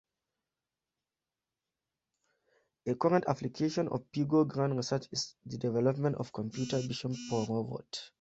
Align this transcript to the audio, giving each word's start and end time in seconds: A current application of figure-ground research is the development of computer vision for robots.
A 2.87 2.95
current 2.95 3.25
application 3.27 3.87
of 3.89 4.03
figure-ground 4.11 4.75
research 4.75 5.05
is 5.11 5.35
the 5.45 5.59
development 5.59 6.15
of 6.15 6.33
computer 6.33 6.79
vision 6.79 7.13
for 7.29 7.45
robots. 7.47 8.09